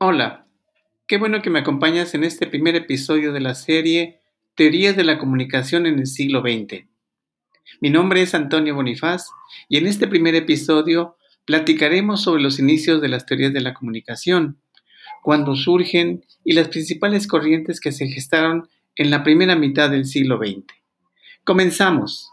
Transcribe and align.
Hola, 0.00 0.46
qué 1.06 1.16
bueno 1.16 1.40
que 1.40 1.50
me 1.50 1.60
acompañas 1.60 2.14
en 2.14 2.24
este 2.24 2.46
primer 2.46 2.76
episodio 2.76 3.32
de 3.32 3.40
la 3.40 3.54
serie 3.54 4.20
Teorías 4.54 4.94
de 4.94 5.04
la 5.04 5.18
Comunicación 5.18 5.86
en 5.86 5.98
el 5.98 6.06
siglo 6.06 6.42
XX. 6.42 6.87
Mi 7.80 7.90
nombre 7.90 8.22
es 8.22 8.34
Antonio 8.34 8.74
Bonifaz 8.74 9.28
y 9.68 9.76
en 9.76 9.86
este 9.86 10.08
primer 10.08 10.34
episodio 10.34 11.16
platicaremos 11.44 12.22
sobre 12.22 12.42
los 12.42 12.58
inicios 12.58 13.00
de 13.00 13.08
las 13.08 13.24
teorías 13.24 13.52
de 13.52 13.60
la 13.60 13.72
comunicación, 13.72 14.60
cuándo 15.22 15.54
surgen 15.54 16.24
y 16.44 16.54
las 16.54 16.68
principales 16.68 17.26
corrientes 17.26 17.80
que 17.80 17.92
se 17.92 18.08
gestaron 18.08 18.68
en 18.96 19.10
la 19.10 19.22
primera 19.22 19.54
mitad 19.54 19.90
del 19.90 20.06
siglo 20.06 20.38
XX. 20.38 20.64
Comenzamos. 21.44 22.32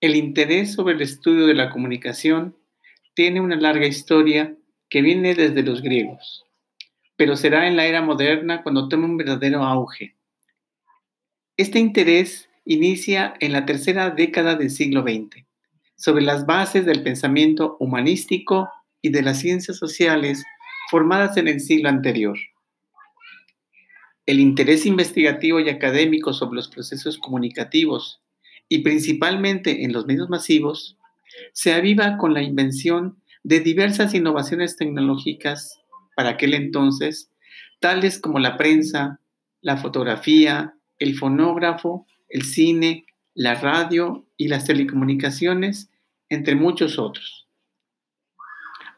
El 0.00 0.14
interés 0.14 0.74
sobre 0.74 0.94
el 0.94 1.02
estudio 1.02 1.46
de 1.46 1.54
la 1.54 1.70
comunicación 1.70 2.56
tiene 3.14 3.40
una 3.40 3.56
larga 3.56 3.86
historia 3.86 4.56
que 4.88 5.02
viene 5.02 5.34
desde 5.34 5.62
los 5.62 5.82
griegos, 5.82 6.45
pero 7.16 7.36
será 7.36 7.66
en 7.66 7.76
la 7.76 7.86
era 7.86 8.02
moderna 8.02 8.62
cuando 8.62 8.88
toma 8.88 9.06
un 9.06 9.16
verdadero 9.16 9.62
auge. 9.62 10.16
Este 11.56 11.78
interés 11.78 12.48
inicia 12.64 13.34
en 13.40 13.52
la 13.52 13.64
tercera 13.64 14.10
década 14.10 14.56
del 14.56 14.70
siglo 14.70 15.02
XX, 15.02 15.44
sobre 15.96 16.22
las 16.22 16.44
bases 16.46 16.84
del 16.84 17.02
pensamiento 17.02 17.76
humanístico 17.80 18.68
y 19.00 19.10
de 19.10 19.22
las 19.22 19.40
ciencias 19.40 19.78
sociales 19.78 20.44
formadas 20.90 21.36
en 21.36 21.48
el 21.48 21.60
siglo 21.60 21.88
anterior. 21.88 22.36
El 24.26 24.40
interés 24.40 24.84
investigativo 24.86 25.60
y 25.60 25.70
académico 25.70 26.32
sobre 26.32 26.56
los 26.56 26.68
procesos 26.68 27.16
comunicativos 27.18 28.20
y 28.68 28.78
principalmente 28.78 29.84
en 29.84 29.92
los 29.92 30.06
medios 30.06 30.28
masivos, 30.28 30.96
se 31.52 31.72
aviva 31.72 32.16
con 32.18 32.34
la 32.34 32.42
invención 32.42 33.20
de 33.44 33.60
diversas 33.60 34.14
innovaciones 34.14 34.76
tecnológicas 34.76 35.80
para 36.16 36.30
aquel 36.30 36.54
entonces, 36.54 37.30
tales 37.78 38.18
como 38.18 38.40
la 38.40 38.56
prensa, 38.56 39.20
la 39.60 39.76
fotografía, 39.76 40.74
el 40.98 41.14
fonógrafo, 41.14 42.06
el 42.28 42.42
cine, 42.42 43.04
la 43.34 43.54
radio 43.54 44.26
y 44.38 44.48
las 44.48 44.64
telecomunicaciones, 44.64 45.90
entre 46.30 46.54
muchos 46.54 46.98
otros. 46.98 47.46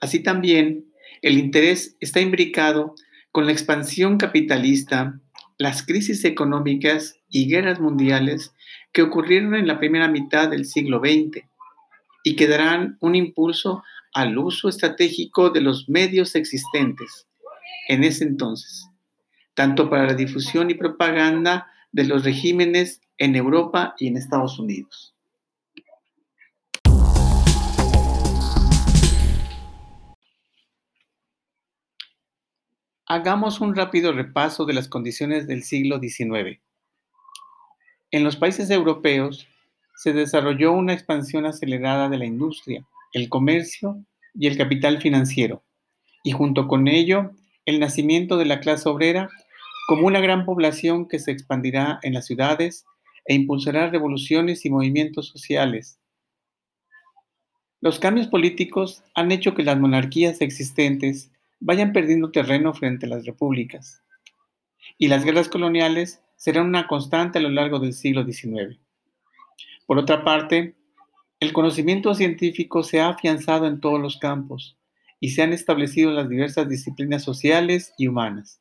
Así 0.00 0.22
también, 0.22 0.86
el 1.20 1.38
interés 1.38 1.96
está 1.98 2.20
imbricado 2.20 2.94
con 3.32 3.46
la 3.46 3.52
expansión 3.52 4.16
capitalista, 4.16 5.20
las 5.58 5.84
crisis 5.84 6.24
económicas 6.24 7.16
y 7.28 7.48
guerras 7.48 7.80
mundiales 7.80 8.54
que 8.92 9.02
ocurrieron 9.02 9.56
en 9.56 9.66
la 9.66 9.80
primera 9.80 10.06
mitad 10.06 10.48
del 10.48 10.66
siglo 10.66 11.00
XX 11.00 11.44
y 12.22 12.36
que 12.36 12.46
darán 12.46 12.96
un 13.00 13.16
impulso 13.16 13.82
al 14.14 14.38
uso 14.38 14.68
estratégico 14.68 15.50
de 15.50 15.60
los 15.60 15.88
medios 15.88 16.34
existentes 16.34 17.26
en 17.88 18.04
ese 18.04 18.24
entonces, 18.24 18.88
tanto 19.54 19.88
para 19.88 20.06
la 20.06 20.14
difusión 20.14 20.70
y 20.70 20.74
propaganda 20.74 21.70
de 21.92 22.04
los 22.04 22.24
regímenes 22.24 23.00
en 23.16 23.36
Europa 23.36 23.94
y 23.98 24.08
en 24.08 24.16
Estados 24.16 24.58
Unidos. 24.58 25.14
Hagamos 33.10 33.62
un 33.62 33.74
rápido 33.74 34.12
repaso 34.12 34.66
de 34.66 34.74
las 34.74 34.86
condiciones 34.86 35.46
del 35.46 35.62
siglo 35.62 35.98
XIX. 35.98 36.60
En 38.10 38.22
los 38.22 38.36
países 38.36 38.68
europeos 38.68 39.48
se 39.96 40.12
desarrolló 40.12 40.72
una 40.72 40.92
expansión 40.92 41.46
acelerada 41.46 42.10
de 42.10 42.18
la 42.18 42.26
industria, 42.26 42.86
el 43.12 43.28
comercio 43.28 44.04
y 44.34 44.46
el 44.46 44.56
capital 44.56 45.00
financiero, 45.00 45.64
y 46.22 46.32
junto 46.32 46.68
con 46.68 46.88
ello 46.88 47.32
el 47.66 47.80
nacimiento 47.80 48.36
de 48.36 48.44
la 48.44 48.60
clase 48.60 48.88
obrera 48.88 49.28
como 49.86 50.06
una 50.06 50.20
gran 50.20 50.44
población 50.44 51.08
que 51.08 51.18
se 51.18 51.30
expandirá 51.30 51.98
en 52.02 52.14
las 52.14 52.26
ciudades 52.26 52.84
e 53.24 53.34
impulsará 53.34 53.88
revoluciones 53.90 54.64
y 54.64 54.70
movimientos 54.70 55.28
sociales. 55.28 55.98
Los 57.80 57.98
cambios 57.98 58.26
políticos 58.26 59.04
han 59.14 59.30
hecho 59.30 59.54
que 59.54 59.62
las 59.62 59.78
monarquías 59.78 60.40
existentes 60.40 61.30
vayan 61.60 61.92
perdiendo 61.92 62.30
terreno 62.30 62.74
frente 62.74 63.06
a 63.06 63.08
las 63.08 63.24
repúblicas, 63.24 64.02
y 64.98 65.08
las 65.08 65.24
guerras 65.24 65.48
coloniales 65.48 66.22
será 66.36 66.62
una 66.62 66.86
constante 66.86 67.38
a 67.38 67.42
lo 67.42 67.50
largo 67.50 67.78
del 67.78 67.92
siglo 67.92 68.24
XIX. 68.24 68.78
Por 69.86 69.98
otra 69.98 70.24
parte, 70.24 70.74
el 71.40 71.52
conocimiento 71.52 72.14
científico 72.14 72.82
se 72.82 73.00
ha 73.00 73.08
afianzado 73.08 73.66
en 73.66 73.80
todos 73.80 74.00
los 74.00 74.16
campos 74.18 74.76
y 75.20 75.30
se 75.30 75.42
han 75.42 75.52
establecido 75.52 76.10
las 76.10 76.28
diversas 76.28 76.68
disciplinas 76.68 77.22
sociales 77.22 77.94
y 77.96 78.08
humanas, 78.08 78.60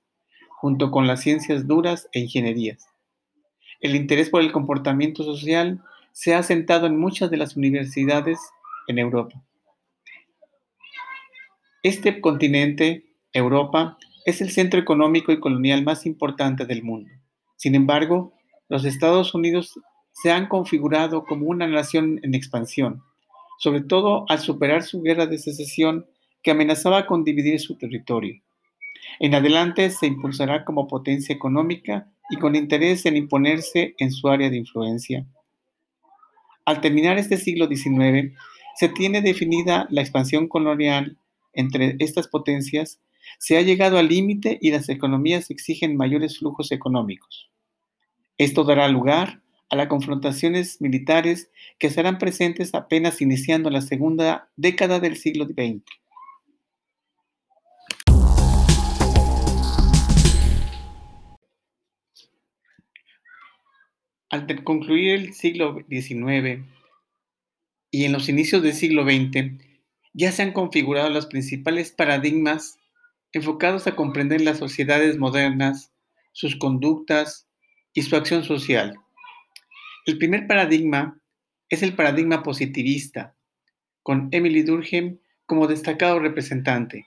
junto 0.50 0.92
con 0.92 1.08
las 1.08 1.22
ciencias 1.22 1.68
duras 1.68 2.08
e 2.12 2.20
ingenierías. 2.20 2.88
El 3.80 3.96
interés 3.96 4.30
por 4.30 4.42
el 4.42 4.52
comportamiento 4.52 5.24
social 5.24 5.82
se 6.12 6.36
ha 6.36 6.40
asentado 6.40 6.88
en 6.88 6.98
muchas 7.00 7.32
de 7.32 7.38
las 7.38 7.56
universidades 7.56 8.40
en 8.88 9.00
Europa. 9.00 9.42
Este 11.84 12.22
continente, 12.22 13.06
Europa, 13.34 13.98
es 14.26 14.42
el 14.42 14.52
centro 14.52 14.80
económico 14.80 15.32
y 15.32 15.40
colonial 15.40 15.84
más 15.84 16.06
importante 16.06 16.66
del 16.66 16.84
mundo. 16.84 17.10
Sin 17.56 17.76
embargo, 17.76 18.34
los 18.68 18.84
Estados 18.86 19.34
Unidos 19.34 19.80
se 20.22 20.32
han 20.32 20.48
configurado 20.48 21.26
como 21.26 21.48
una 21.48 21.68
nación 21.68 22.20
en 22.24 22.34
expansión, 22.34 23.04
sobre 23.60 23.82
todo 23.82 24.26
al 24.30 24.40
superar 24.40 24.84
su 24.84 25.02
guerra 25.02 25.28
de 25.28 25.38
secesión 25.38 26.06
que 26.42 26.52
amenazaba 26.52 27.06
con 27.06 27.24
dividir 27.24 27.60
su 27.60 27.78
territorio. 27.78 28.42
En 29.20 29.36
adelante 29.36 29.90
se 29.90 30.08
impulsará 30.08 30.66
como 30.66 30.88
potencia 30.88 31.34
económica 31.34 32.12
y 32.30 32.38
con 32.38 32.56
interés 32.56 33.06
en 33.06 33.16
imponerse 33.16 33.96
en 34.00 34.12
su 34.12 34.28
área 34.28 34.50
de 34.50 34.58
influencia. 34.58 35.26
Al 36.66 36.82
terminar 36.82 37.18
este 37.18 37.38
siglo 37.38 37.68
XIX, 37.68 38.34
se 38.76 38.90
tiene 38.90 39.22
definida 39.22 39.88
la 39.90 40.02
expansión 40.02 40.48
colonial 40.48 41.18
entre 41.54 41.96
estas 42.00 42.28
potencias 42.28 43.00
se 43.40 43.58
ha 43.58 43.62
llegado 43.62 43.98
al 43.98 44.08
límite 44.08 44.58
y 44.62 44.72
las 44.72 44.90
economías 44.90 45.50
exigen 45.50 45.98
mayores 45.98 46.40
flujos 46.40 46.72
económicos. 46.72 47.50
Esto 48.38 48.64
dará 48.64 48.88
lugar 48.88 49.42
a 49.70 49.76
las 49.76 49.88
confrontaciones 49.88 50.82
militares 50.82 51.52
que 51.78 51.90
serán 51.90 52.18
presentes 52.18 52.74
apenas 52.74 53.22
iniciando 53.22 53.70
la 53.70 53.82
segunda 53.82 54.50
década 54.56 55.00
del 55.00 55.18
siglo 55.18 55.46
XX. 55.46 55.84
Al 64.30 64.64
concluir 64.64 65.16
el 65.16 65.34
siglo 65.34 65.80
XIX 65.90 66.66
y 67.92 68.04
en 68.04 68.12
los 68.12 68.28
inicios 68.28 68.62
del 68.62 68.74
siglo 68.74 69.04
XX, 69.04 69.54
ya 70.14 70.32
se 70.32 70.44
han 70.44 70.52
configurado 70.52 71.10
los 71.10 71.28
principales 71.28 71.92
paradigmas 71.92 72.78
enfocados 73.32 73.88
a 73.88 73.96
comprender 73.96 74.42
las 74.42 74.58
sociedades 74.58 75.18
modernas, 75.18 75.94
sus 76.34 76.56
conductas 76.58 77.48
y 77.94 78.02
su 78.02 78.16
acción 78.16 78.44
social. 78.44 78.96
El 80.08 80.18
primer 80.18 80.48
paradigma 80.48 81.22
es 81.68 81.84
el 81.84 81.94
paradigma 81.94 82.42
positivista, 82.42 83.36
con 84.04 84.30
Emily 84.32 84.62
Durkheim 84.62 85.20
como 85.46 85.68
destacado 85.68 86.20
representante. 86.20 87.06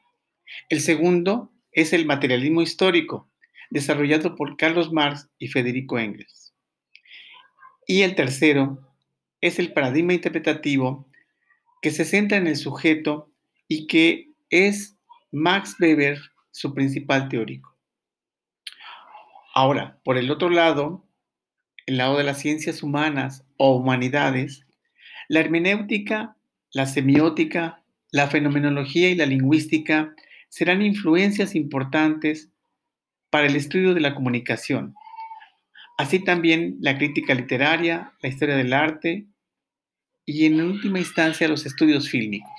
El 0.69 0.83
segundo 0.83 1.51
es 1.73 1.95
el 1.95 2.05
materialismo 2.05 2.61
histórico, 2.61 3.31
desarrollado 3.71 4.37
por 4.37 4.59
Carlos 4.59 4.93
Marx 4.93 5.31
y 5.39 5.49
Federico 5.49 5.99
Engels. 5.99 6.53
Y 7.87 8.03
el 8.03 8.15
tercero 8.15 8.87
es 9.41 9.59
el 9.59 9.73
paradigma 9.73 10.13
interpretativo, 10.13 11.09
que 11.81 11.93
se 11.93 12.05
centra 12.05 12.37
en 12.37 12.49
el 12.49 12.57
sujeto 12.57 13.33
y 13.67 13.87
que 13.87 14.35
es 14.51 14.99
Max 15.33 15.75
Weber 15.81 16.21
su 16.51 16.75
principal 16.75 17.31
teórico. 17.31 17.75
Ahora, 19.55 19.99
por 20.05 20.19
el 20.19 20.31
otro 20.31 20.51
lado, 20.51 21.10
el 21.87 21.97
lado 21.97 22.19
de 22.19 22.25
las 22.25 22.41
ciencias 22.41 22.83
humanas 22.83 23.45
o 23.57 23.77
humanidades, 23.77 24.67
la 25.29 25.41
hermenéutica, 25.41 26.37
la 26.73 26.87
semiótica, 26.87 27.83
la 28.13 28.29
fenomenología 28.29 29.11
y 29.11 29.15
la 29.15 29.27
lingüística 29.27 30.15
serán 30.49 30.83
influencias 30.83 31.55
importantes 31.55 32.51
para 33.31 33.47
el 33.47 33.57
estudio 33.57 33.95
de 33.95 34.01
la 34.01 34.15
comunicación, 34.15 34.95
así 35.99 36.19
también 36.19 36.77
la 36.81 36.99
crítica 36.99 37.35
literaria, 37.35 38.13
la 38.21 38.29
historia 38.29 38.57
del 38.57 38.73
arte 38.73 39.27
y 40.25 40.47
en 40.47 40.61
última 40.61 40.99
instancia 40.99 41.49
los 41.49 41.65
estudios 41.67 42.09
fílmicos. 42.09 42.51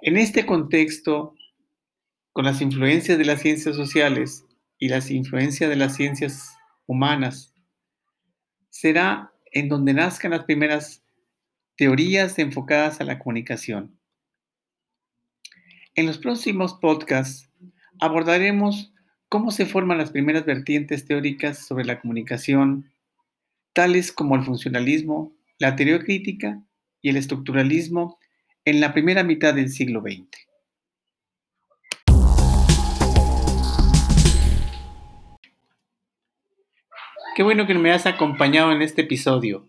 En 0.00 0.16
este 0.16 0.46
contexto, 0.46 1.34
con 2.32 2.44
las 2.44 2.60
influencias 2.60 3.18
de 3.18 3.24
las 3.24 3.42
ciencias 3.42 3.76
sociales 3.76 4.44
y 4.78 4.88
las 4.88 5.10
influencias 5.10 5.68
de 5.68 5.76
las 5.76 5.96
ciencias 5.96 6.56
humanas, 6.86 7.52
será 8.80 9.32
en 9.50 9.68
donde 9.68 9.92
nazcan 9.92 10.30
las 10.30 10.44
primeras 10.44 11.02
teorías 11.76 12.38
enfocadas 12.38 13.00
a 13.00 13.04
la 13.04 13.18
comunicación. 13.18 13.98
En 15.96 16.06
los 16.06 16.18
próximos 16.18 16.74
podcasts 16.74 17.50
abordaremos 17.98 18.92
cómo 19.28 19.50
se 19.50 19.66
forman 19.66 19.98
las 19.98 20.12
primeras 20.12 20.44
vertientes 20.44 21.04
teóricas 21.04 21.66
sobre 21.66 21.86
la 21.86 22.00
comunicación, 22.00 22.92
tales 23.72 24.12
como 24.12 24.36
el 24.36 24.44
funcionalismo, 24.44 25.34
la 25.58 25.74
teoría 25.74 25.98
crítica 25.98 26.62
y 27.02 27.08
el 27.08 27.16
estructuralismo 27.16 28.20
en 28.64 28.80
la 28.80 28.92
primera 28.92 29.24
mitad 29.24 29.54
del 29.54 29.70
siglo 29.70 30.02
XX. 30.02 30.47
Qué 37.38 37.44
bueno 37.44 37.68
que 37.68 37.74
me 37.74 37.92
has 37.92 38.04
acompañado 38.04 38.72
en 38.72 38.82
este 38.82 39.02
episodio. 39.02 39.68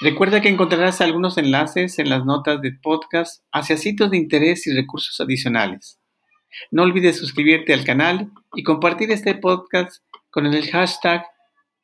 Recuerda 0.00 0.40
que 0.40 0.48
encontrarás 0.48 1.00
algunos 1.00 1.38
enlaces 1.38 2.00
en 2.00 2.10
las 2.10 2.24
notas 2.24 2.60
del 2.60 2.80
podcast 2.80 3.44
hacia 3.52 3.76
sitios 3.76 4.10
de 4.10 4.16
interés 4.16 4.66
y 4.66 4.74
recursos 4.74 5.20
adicionales. 5.20 6.00
No 6.72 6.82
olvides 6.82 7.16
suscribirte 7.16 7.72
al 7.72 7.84
canal 7.84 8.32
y 8.52 8.64
compartir 8.64 9.12
este 9.12 9.36
podcast 9.36 10.02
con 10.30 10.46
el 10.46 10.68
hashtag 10.72 11.24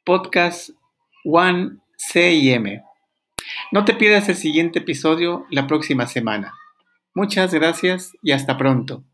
podcast 0.02 0.70
1CIM. 1.25 2.82
No 3.70 3.84
te 3.84 3.94
pierdas 3.94 4.28
el 4.28 4.34
siguiente 4.34 4.81
episodio 4.81 5.46
la 5.49 5.69
próxima 5.69 6.08
semana. 6.08 6.55
Muchas 7.14 7.55
gracias 7.55 8.10
y 8.20 8.32
hasta 8.32 8.56
pronto. 8.58 9.05